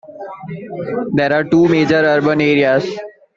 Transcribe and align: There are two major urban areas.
There 1.13 1.31
are 1.31 1.43
two 1.43 1.67
major 1.67 1.97
urban 1.97 2.41
areas. 2.41 2.89